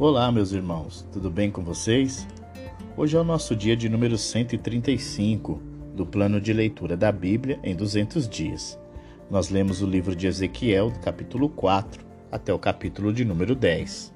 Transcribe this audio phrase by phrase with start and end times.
[0.00, 2.26] Olá, meus irmãos, tudo bem com vocês?
[2.96, 5.60] Hoje é o nosso dia de número 135
[5.94, 8.80] do plano de leitura da Bíblia em 200 dias.
[9.30, 12.02] Nós lemos o livro de Ezequiel, capítulo 4
[12.32, 14.14] até o capítulo de número 10.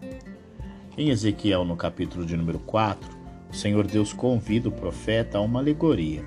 [0.97, 3.07] Em Ezequiel, no capítulo de número 4,
[3.53, 6.25] o Senhor Deus convida o profeta a uma alegoria.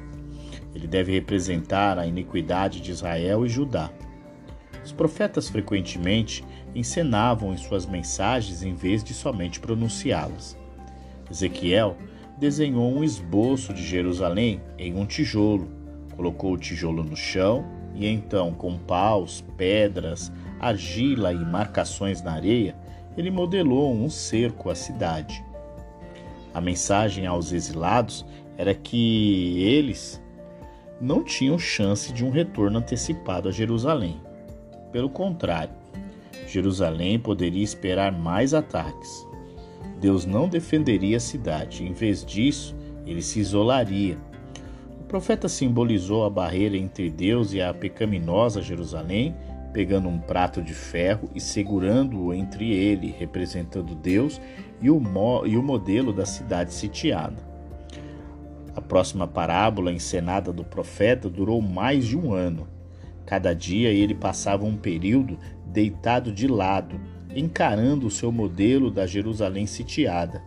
[0.75, 3.89] Ele deve representar a iniquidade de Israel e Judá.
[4.88, 10.57] Os profetas frequentemente encenavam em suas mensagens em vez de somente pronunciá-las.
[11.29, 11.97] Ezequiel
[12.37, 15.68] desenhou um esboço de Jerusalém em um tijolo,
[16.15, 22.73] colocou o tijolo no chão e então, com paus, pedras, argila e marcações na areia,
[23.17, 25.43] ele modelou um cerco à cidade.
[26.54, 28.25] A mensagem aos exilados
[28.57, 30.23] era que eles
[31.01, 34.25] não tinham chance de um retorno antecipado a Jerusalém.
[34.91, 35.73] Pelo contrário,
[36.47, 39.28] Jerusalém poderia esperar mais ataques.
[40.00, 42.75] Deus não defenderia a cidade, em vez disso,
[43.06, 44.17] ele se isolaria.
[45.00, 49.36] O profeta simbolizou a barreira entre Deus e a pecaminosa Jerusalém,
[49.73, 54.42] pegando um prato de ferro e segurando-o entre ele, representando Deus
[54.81, 55.02] e o,
[55.45, 57.47] e o modelo da cidade sitiada.
[58.75, 62.67] A próxima parábola encenada do profeta durou mais de um ano.
[63.28, 66.97] Cada dia ele passava um período deitado de lado,
[67.36, 70.42] encarando o seu modelo da Jerusalém sitiada.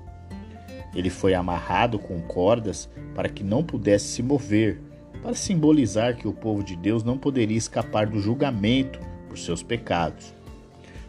[0.95, 4.81] Ele foi amarrado com cordas para que não pudesse se mover,
[5.23, 10.35] para simbolizar que o povo de Deus não poderia escapar do julgamento por seus pecados.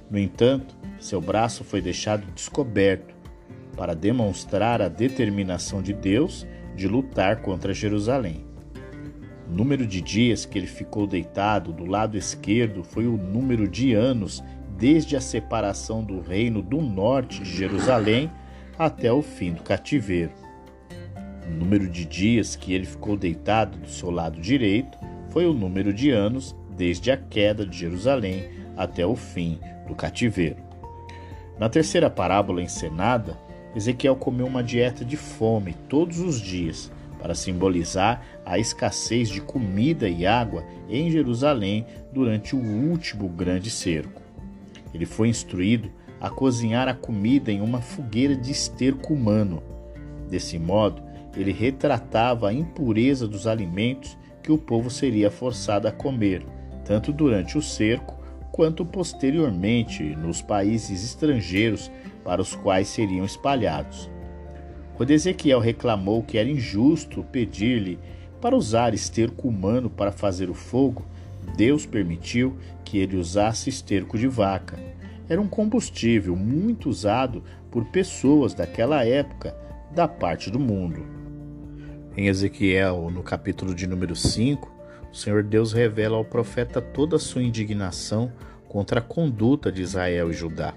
[0.10, 3.16] No entanto, seu braço foi deixado descoberto
[3.78, 8.51] para demonstrar a determinação de Deus de lutar contra Jerusalém.
[9.52, 13.94] O número de dias que ele ficou deitado do lado esquerdo foi o número de
[13.94, 14.42] anos
[14.78, 18.32] desde a separação do reino do norte de Jerusalém
[18.80, 20.32] até o fim do cativeiro.
[21.46, 24.98] O número de dias que ele ficou deitado do seu lado direito
[25.32, 28.46] foi o número de anos desde a queda de Jerusalém
[28.78, 30.64] até o fim do cativeiro.
[31.60, 33.38] Na terceira parábola encenada,
[33.76, 36.90] Ezequiel comeu uma dieta de fome todos os dias
[37.22, 44.22] para simbolizar a escassez de comida e água em Jerusalém durante o último grande cerco.
[44.94, 45.90] Ele foi instruído
[46.20, 49.64] a cozinhar a comida em uma fogueira de esterco humano.
[50.30, 51.02] Desse modo,
[51.34, 56.46] ele retratava a impureza dos alimentos que o povo seria forçado a comer,
[56.84, 58.20] tanto durante o cerco
[58.52, 61.90] quanto posteriormente nos países estrangeiros
[62.22, 64.12] para os quais seriam espalhados.
[64.96, 67.98] Quando Ezequiel reclamou que era injusto pedir-lhe
[68.42, 71.06] para usar esterco humano para fazer o fogo,
[71.56, 74.80] Deus permitiu que ele usasse esterco de vaca.
[75.30, 79.56] Era um combustível muito usado por pessoas daquela época
[79.94, 81.06] da parte do mundo.
[82.18, 84.70] Em Ezequiel, no capítulo de número 5,
[85.12, 88.32] o Senhor Deus revela ao profeta toda a sua indignação
[88.68, 90.74] contra a conduta de Israel e Judá.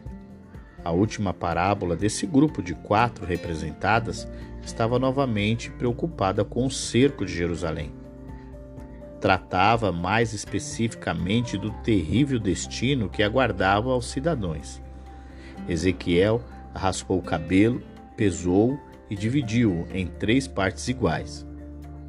[0.84, 4.28] A última parábola desse grupo de quatro representadas
[4.64, 7.92] estava novamente preocupada com o cerco de Jerusalém.
[9.20, 14.82] Tratava mais especificamente do terrível destino que aguardava aos cidadãos.
[15.69, 16.42] Ezequiel
[16.75, 17.82] raspou o cabelo,
[18.16, 21.46] pesou e dividiu-o em três partes iguais.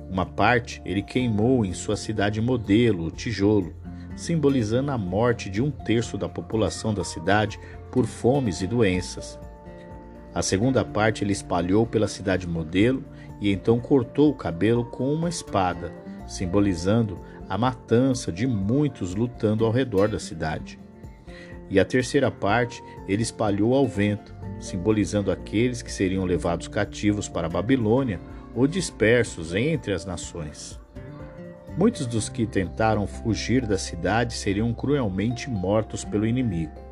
[0.10, 3.74] Uma parte ele queimou em sua cidade modelo, o tijolo,
[4.16, 7.60] simbolizando a morte de um terço da população da cidade
[7.92, 9.40] por fomes e doenças.
[10.36, 13.02] A segunda parte ele espalhou pela cidade modelo
[13.40, 15.94] e então cortou o cabelo com uma espada,
[16.28, 20.78] simbolizando a matança de muitos lutando ao redor da cidade.
[21.70, 27.48] E a terceira parte ele espalhou ao vento, simbolizando aqueles que seriam levados cativos para
[27.48, 28.20] a Babilônia
[28.54, 30.78] ou dispersos entre as nações.
[31.78, 36.85] Muitos dos que tentaram fugir da cidade seriam cruelmente mortos pelo inimigo.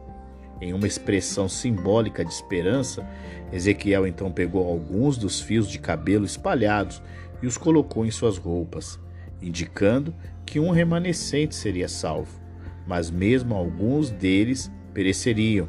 [0.63, 3.06] Em uma expressão simbólica de esperança,
[3.51, 7.04] Ezequiel então pegou alguns dos fios de cabelo espalhados
[7.42, 8.98] e os colocou em suas roupas,
[9.42, 10.15] indicando
[10.45, 12.39] que um remanescente seria salvo,
[12.88, 15.68] mas mesmo alguns deles pereceriam.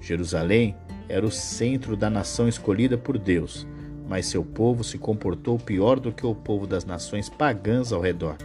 [0.00, 0.74] Jerusalém
[1.08, 3.68] era o centro da nação escolhida por Deus,
[4.08, 8.36] mas seu povo se comportou pior do que o povo das nações pagãs ao redor.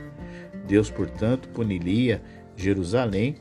[0.68, 2.22] Deus, portanto, puniria
[2.56, 3.38] Jerusalém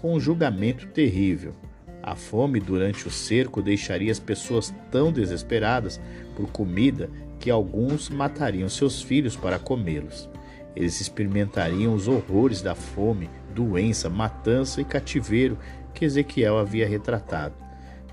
[0.00, 1.54] com um julgamento terrível.
[2.02, 6.00] A fome durante o cerco deixaria as pessoas tão desesperadas
[6.34, 10.28] por comida que alguns matariam seus filhos para comê-los.
[10.74, 15.58] Eles experimentariam os horrores da fome, doença, matança e cativeiro
[15.92, 17.54] que Ezequiel havia retratado.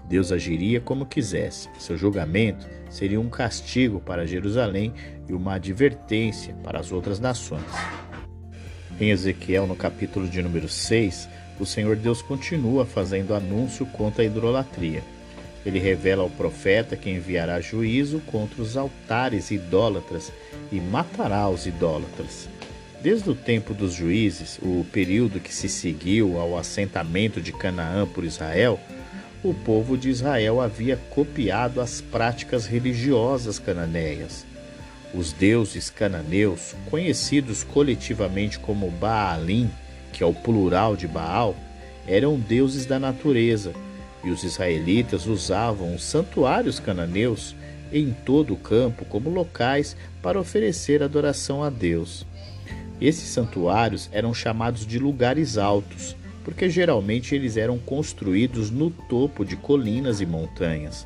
[0.10, 1.70] Deus agiria como quisesse.
[1.78, 4.94] Seu julgamento seria um castigo para Jerusalém
[5.28, 7.64] e uma advertência para as outras nações.
[9.00, 14.26] Em Ezequiel, no capítulo de número 6, o Senhor Deus continua fazendo anúncio contra a
[14.26, 15.04] idolatria.
[15.66, 20.32] Ele revela ao profeta que enviará juízo contra os altares idólatras
[20.72, 22.48] e matará os idólatras.
[23.02, 28.24] Desde o tempo dos juízes, o período que se seguiu ao assentamento de Canaã por
[28.24, 28.80] Israel,
[29.44, 34.46] o povo de Israel havia copiado as práticas religiosas cananeias.
[35.14, 39.70] Os deuses cananeus, conhecidos coletivamente como Baalim,
[40.18, 41.56] que é o plural de Baal,
[42.08, 43.72] eram deuses da natureza,
[44.24, 47.56] e os israelitas usavam os santuários cananeus
[47.94, 52.26] em todo o campo como locais para oferecer adoração a Deus.
[53.00, 59.56] Esses santuários eram chamados de lugares altos, porque geralmente eles eram construídos no topo de
[59.56, 61.06] colinas e montanhas.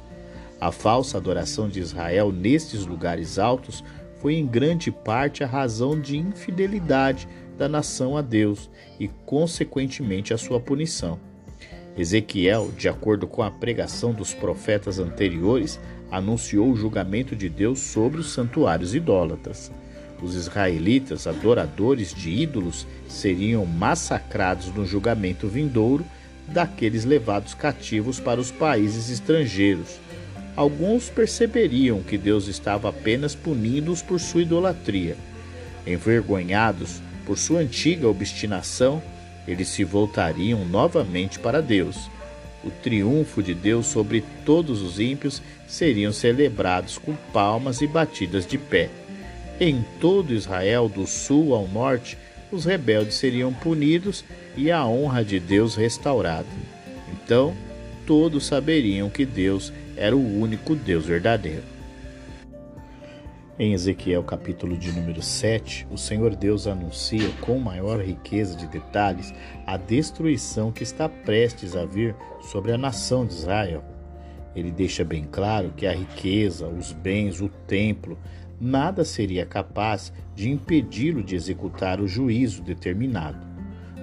[0.59, 3.83] A falsa adoração de Israel nestes lugares altos
[4.21, 7.27] foi em grande parte a razão de infidelidade
[7.61, 11.19] da nação a Deus e, consequentemente, a sua punição.
[11.95, 15.79] Ezequiel, de acordo com a pregação dos profetas anteriores,
[16.09, 19.71] anunciou o julgamento de Deus sobre os santuários idólatras.
[20.23, 26.03] Os israelitas, adoradores de ídolos, seriam massacrados no julgamento vindouro
[26.47, 29.99] daqueles levados cativos para os países estrangeiros.
[30.55, 35.15] Alguns perceberiam que Deus estava apenas punindo-os por sua idolatria.
[35.85, 39.01] Envergonhados por sua antiga obstinação,
[39.47, 42.11] eles se voltariam novamente para Deus.
[42.61, 48.57] O triunfo de Deus sobre todos os ímpios seriam celebrados com palmas e batidas de
[48.57, 48.89] pé.
[49.61, 52.17] Em todo Israel, do sul ao norte,
[52.51, 54.25] os rebeldes seriam punidos
[54.57, 56.49] e a honra de Deus restaurada.
[57.13, 57.55] Então,
[58.05, 61.63] todos saberiam que Deus era o único Deus verdadeiro.
[63.61, 69.31] Em Ezequiel capítulo de número 7, o Senhor Deus anuncia com maior riqueza de detalhes
[69.67, 73.83] a destruição que está prestes a vir sobre a nação de Israel.
[74.55, 78.17] Ele deixa bem claro que a riqueza, os bens, o templo,
[78.59, 83.45] nada seria capaz de impedi-lo de executar o juízo determinado.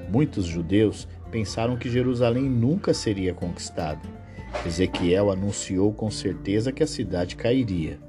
[0.09, 4.03] Muitos judeus pensaram que Jerusalém nunca seria conquistada.
[4.65, 8.07] Ezequiel anunciou com certeza que a cidade cairia.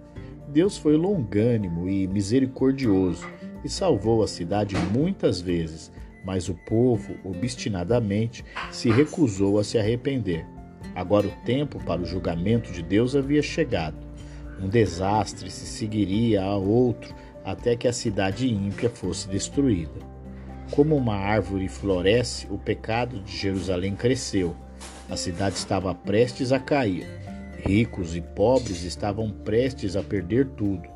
[0.50, 3.28] Deus foi longânimo e misericordioso
[3.63, 5.92] e salvou a cidade muitas vezes,
[6.25, 10.44] mas o povo obstinadamente se recusou a se arrepender.
[10.96, 13.98] Agora o tempo para o julgamento de Deus havia chegado.
[14.60, 17.13] Um desastre se seguiria a outro
[17.46, 20.00] até que a cidade ímpia fosse destruída.
[20.72, 24.56] Como uma árvore floresce, o pecado de Jerusalém cresceu.
[25.10, 27.07] A cidade estava prestes a cair.
[27.65, 30.88] Ricos e pobres estavam prestes a perder tudo.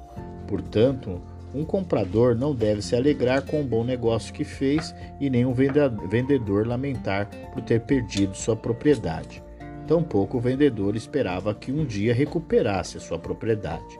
[0.47, 1.21] Portanto,
[1.53, 5.53] um comprador não deve se alegrar com o bom negócio que fez e nem um
[5.53, 9.43] vendedor lamentar por ter perdido sua propriedade.
[9.87, 13.99] Tampouco o vendedor esperava que um dia recuperasse sua propriedade.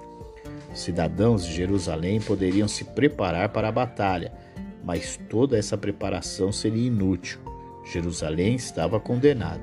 [0.73, 4.31] Os cidadãos de Jerusalém poderiam se preparar para a batalha,
[4.83, 7.39] mas toda essa preparação seria inútil.
[7.91, 9.61] Jerusalém estava condenada.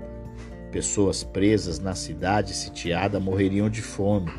[0.73, 4.31] Pessoas presas na cidade sitiada morreriam de fome.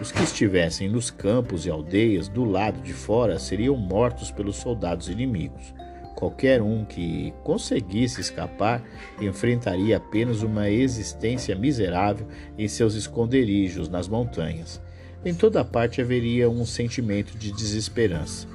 [0.00, 5.08] Os que estivessem nos campos e aldeias do lado de fora seriam mortos pelos soldados
[5.08, 5.74] inimigos.
[6.16, 8.82] Qualquer um que conseguisse escapar
[9.20, 12.26] enfrentaria apenas uma existência miserável
[12.56, 14.80] em seus esconderijos nas montanhas.
[15.22, 18.48] Em toda parte haveria um sentimento de desesperança.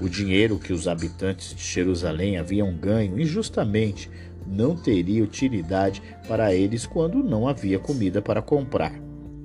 [0.00, 4.10] O dinheiro que os habitantes de Jerusalém haviam ganho injustamente
[4.50, 8.92] não teria utilidade para eles quando não havia comida para comprar.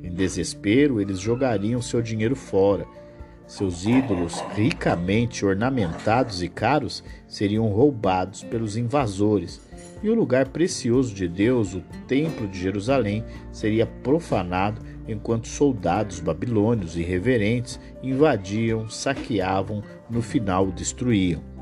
[0.03, 2.85] Em desespero, eles jogariam seu dinheiro fora
[3.47, 9.61] seus ídolos, ricamente ornamentados e caros, seriam roubados pelos invasores,
[10.01, 16.97] e o lugar precioso de Deus, o Templo de Jerusalém, seria profanado enquanto soldados babilônios
[16.97, 21.54] irreverentes invadiam, saqueavam, no final destruíam.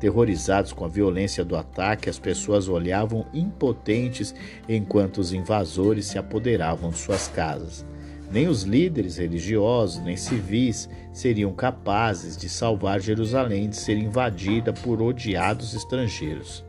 [0.00, 4.34] Terrorizados com a violência do ataque, as pessoas olhavam impotentes
[4.68, 7.84] enquanto os invasores se apoderavam de suas casas.
[8.30, 15.00] Nem os líderes religiosos nem civis seriam capazes de salvar Jerusalém de ser invadida por
[15.00, 16.64] odiados estrangeiros.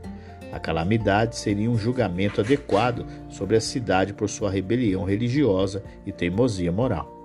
[0.51, 6.71] A calamidade seria um julgamento adequado sobre a cidade por sua rebelião religiosa e teimosia
[6.71, 7.15] moral.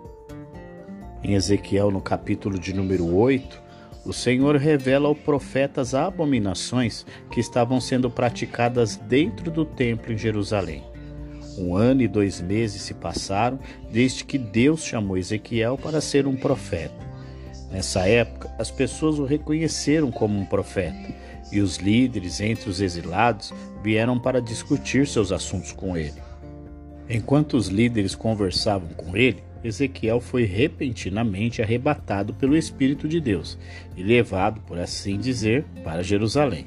[1.22, 3.63] Em Ezequiel, no capítulo de número 8,
[4.04, 10.18] o Senhor revela ao profeta as abominações que estavam sendo praticadas dentro do templo em
[10.18, 10.84] Jerusalém.
[11.56, 13.58] Um ano e dois meses se passaram
[13.90, 17.04] desde que Deus chamou Ezequiel para ser um profeta.
[17.70, 21.14] Nessa época, as pessoas o reconheceram como um profeta
[21.50, 26.20] e os líderes entre os exilados vieram para discutir seus assuntos com ele.
[27.08, 33.58] Enquanto os líderes conversavam com ele, Ezequiel foi repentinamente arrebatado pelo Espírito de Deus
[33.96, 36.66] e levado, por assim dizer, para Jerusalém.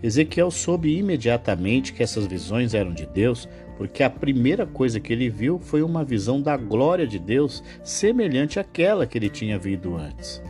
[0.00, 5.28] Ezequiel soube imediatamente que essas visões eram de Deus, porque a primeira coisa que ele
[5.28, 10.42] viu foi uma visão da glória de Deus semelhante àquela que ele tinha visto antes.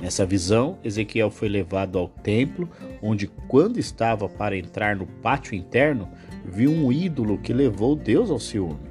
[0.00, 2.70] Nessa visão, Ezequiel foi levado ao templo,
[3.02, 6.08] onde, quando estava para entrar no pátio interno,
[6.44, 8.89] viu um ídolo que levou Deus ao ciúme.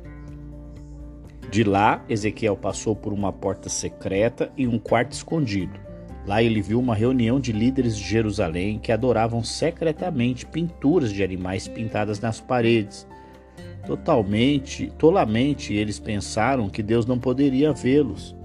[1.52, 5.80] De lá, Ezequiel passou por uma porta secreta e um quarto escondido.
[6.28, 11.68] Lá ele viu uma reunião de líderes de Jerusalém que adoravam secretamente pinturas de animais
[11.68, 13.08] pintadas nas paredes.
[13.88, 18.36] Totalmente, tolamente, eles pensaram que Deus não poderia vê-los.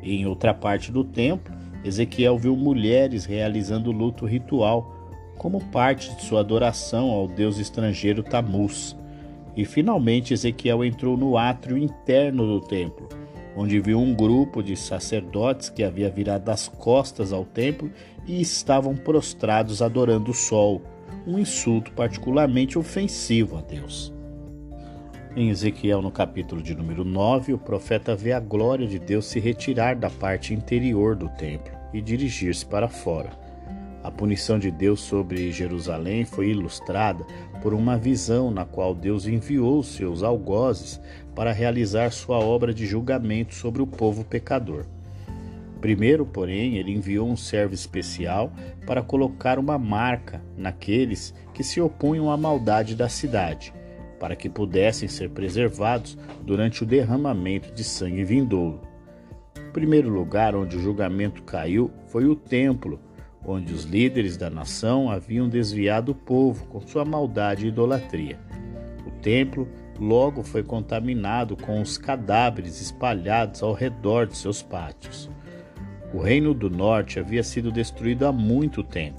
[0.00, 1.52] Em outra parte do templo,
[1.84, 4.94] Ezequiel viu mulheres realizando luto ritual
[5.36, 8.96] como parte de sua adoração ao deus estrangeiro Tamuz.
[9.56, 13.08] E finalmente Ezequiel entrou no átrio interno do templo,
[13.56, 17.90] onde viu um grupo de sacerdotes que havia virado as costas ao templo
[18.26, 20.82] e estavam prostrados adorando o sol,
[21.26, 24.12] um insulto particularmente ofensivo a Deus.
[25.34, 29.40] Em Ezequiel, no capítulo de número 9, o profeta vê a glória de Deus se
[29.40, 33.41] retirar da parte interior do templo e dirigir-se para fora.
[34.02, 37.24] A punição de Deus sobre Jerusalém foi ilustrada
[37.62, 41.00] por uma visão na qual Deus enviou seus algozes
[41.36, 44.86] para realizar sua obra de julgamento sobre o povo pecador.
[45.80, 48.52] Primeiro, porém, ele enviou um servo especial
[48.86, 53.72] para colocar uma marca naqueles que se opunham à maldade da cidade,
[54.18, 58.80] para que pudessem ser preservados durante o derramamento de sangue vindouro.
[59.68, 63.00] O primeiro lugar onde o julgamento caiu foi o templo
[63.44, 68.38] onde os líderes da nação haviam desviado o povo com sua maldade e idolatria.
[69.06, 69.68] O templo
[69.98, 75.30] logo foi contaminado com os cadáveres espalhados ao redor de seus pátios.
[76.12, 79.18] O reino do norte havia sido destruído há muito tempo,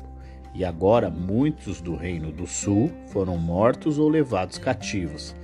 [0.53, 5.36] e agora muitos do reino do sul foram mortos ou levados cativos.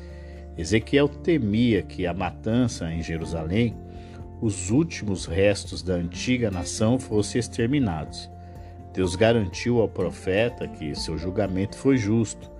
[0.57, 3.75] Ezequiel temia que a matança em Jerusalém,
[4.41, 8.29] os últimos restos da antiga nação, fossem exterminados.
[8.93, 12.51] Deus garantiu ao profeta que seu julgamento foi justo.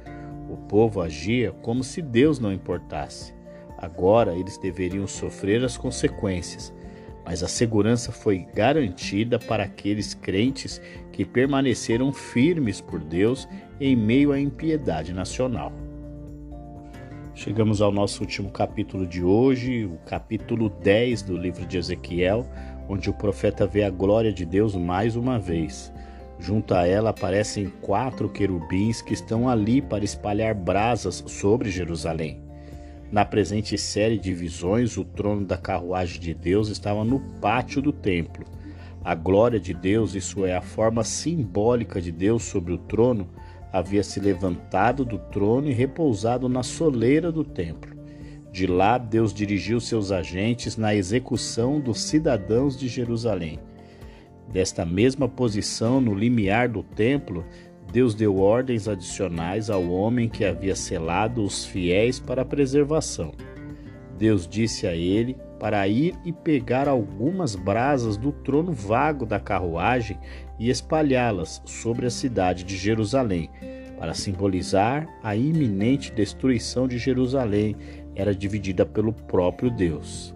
[0.50, 3.34] O povo agia como se Deus não importasse.
[3.78, 6.74] Agora eles deveriam sofrer as consequências,
[7.26, 10.82] mas a segurança foi garantida para aqueles crentes
[11.12, 13.48] que permaneceram firmes por Deus
[13.80, 15.72] em meio à impiedade nacional.
[17.34, 22.46] Chegamos ao nosso último capítulo de hoje, o capítulo 10 do livro de Ezequiel,
[22.90, 25.94] onde o profeta vê a glória de Deus mais uma vez.
[26.40, 32.42] Junto a ela aparecem quatro querubins que estão ali para espalhar brasas sobre Jerusalém.
[33.12, 37.92] Na presente série de visões, o trono da carruagem de Deus estava no pátio do
[37.92, 38.46] templo.
[39.04, 43.28] A glória de Deus, isso é, a forma simbólica de Deus sobre o trono,
[43.74, 47.98] havia se levantado do trono e repousado na soleira do templo.
[48.52, 53.60] De lá, Deus dirigiu seus agentes na execução dos cidadãos de Jerusalém.
[54.52, 57.46] Desta mesma posição, no limiar do templo,
[57.92, 63.34] Deus deu ordens adicionais ao homem que havia selado os fiéis para a preservação.
[64.18, 70.18] Deus disse a ele para ir e pegar algumas brasas do trono vago da carruagem
[70.60, 73.50] e espalhá-las sobre a cidade de Jerusalém,
[73.98, 77.76] para simbolizar a iminente destruição de Jerusalém,
[78.16, 80.34] era dividida pelo próprio Deus.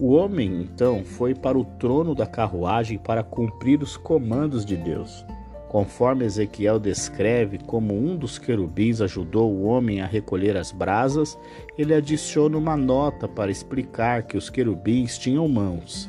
[0.00, 5.26] O homem, então, foi para o trono da carruagem para cumprir os comandos de Deus.
[5.68, 11.36] Conforme Ezequiel descreve como um dos querubins ajudou o homem a recolher as brasas,
[11.76, 16.08] ele adiciona uma nota para explicar que os querubins tinham mãos.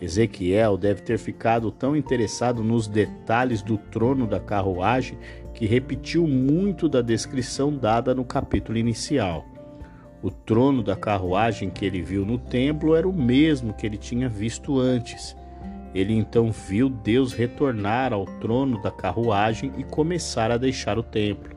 [0.00, 5.18] Ezequiel deve ter ficado tão interessado nos detalhes do trono da carruagem
[5.52, 9.44] que repetiu muito da descrição dada no capítulo inicial.
[10.22, 14.28] O trono da carruagem que ele viu no templo era o mesmo que ele tinha
[14.28, 15.34] visto antes.
[15.94, 21.56] Ele então viu Deus retornar ao trono da carruagem e começar a deixar o templo.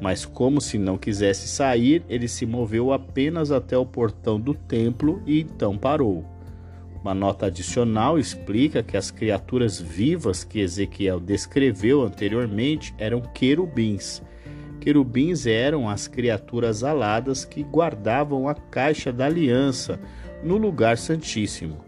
[0.00, 5.22] Mas, como se não quisesse sair, ele se moveu apenas até o portão do templo
[5.26, 6.24] e então parou.
[7.02, 14.22] Uma nota adicional explica que as criaturas vivas que Ezequiel descreveu anteriormente eram querubins
[14.80, 20.00] Querubins eram as criaturas aladas que guardavam a caixa da aliança
[20.42, 21.84] no lugar santíssimo.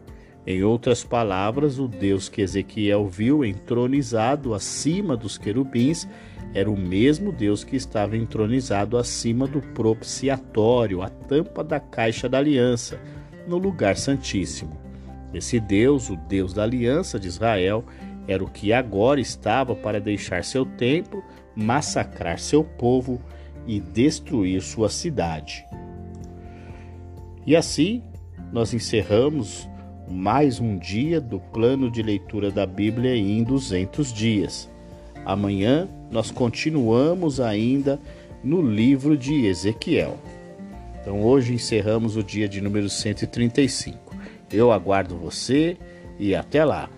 [0.47, 6.07] Em outras palavras, o Deus que Ezequiel viu entronizado acima dos querubins
[6.53, 12.39] era o mesmo Deus que estava entronizado acima do propiciatório, a tampa da caixa da
[12.39, 13.01] aliança,
[13.47, 14.77] no lugar santíssimo.
[15.33, 17.85] Esse Deus, o Deus da aliança de Israel,
[18.29, 23.21] era o que agora estava para deixar seu templo, massacrar seu povo
[23.67, 25.65] e destruir sua cidade.
[27.47, 28.03] E assim,
[28.53, 29.69] nós encerramos
[30.09, 34.71] mais um dia do plano de leitura da Bíblia em 200 dias.
[35.25, 37.99] Amanhã nós continuamos ainda
[38.43, 40.19] no livro de Ezequiel.
[41.01, 44.15] Então hoje encerramos o dia de número 135.
[44.53, 45.77] Eu aguardo você
[46.19, 46.89] e até lá.